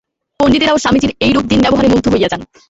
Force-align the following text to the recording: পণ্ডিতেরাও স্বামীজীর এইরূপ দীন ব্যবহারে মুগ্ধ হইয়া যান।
পণ্ডিতেরাও 0.39 0.81
স্বামীজীর 0.83 1.11
এইরূপ 1.25 1.45
দীন 1.47 1.59
ব্যবহারে 1.63 1.91
মুগ্ধ 1.93 2.05
হইয়া 2.13 2.29
যান। 2.31 2.41